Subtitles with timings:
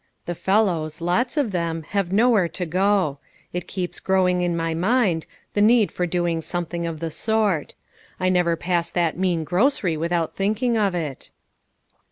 [0.25, 3.19] The fellows, lots of them, have nowhere to go;
[3.53, 7.75] it keeps growing in my mind, the need for doing something of the sort.
[8.19, 11.29] I never pass that mean grocery without thinking of it."